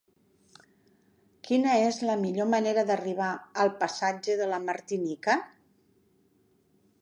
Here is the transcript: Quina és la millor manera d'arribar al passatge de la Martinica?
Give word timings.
Quina 1.47 1.75
és 1.89 1.99
la 2.09 2.15
millor 2.21 2.49
manera 2.53 2.85
d'arribar 2.87 3.27
al 3.65 3.71
passatge 3.85 4.39
de 4.41 4.49
la 4.55 4.61
Martinica? 4.65 5.37